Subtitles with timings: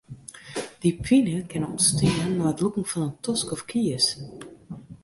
[0.81, 4.07] Dy pine kin ûntstean nei it lûken fan in tosk of kies.